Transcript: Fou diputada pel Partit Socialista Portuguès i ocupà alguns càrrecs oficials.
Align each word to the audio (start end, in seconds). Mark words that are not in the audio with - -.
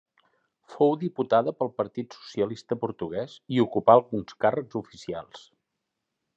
Fou 0.75 0.95
diputada 1.03 1.53
pel 1.59 1.69
Partit 1.81 2.17
Socialista 2.17 2.79
Portuguès 2.85 3.37
i 3.57 3.63
ocupà 3.67 3.97
alguns 3.99 4.37
càrrecs 4.47 4.83
oficials. 4.85 5.49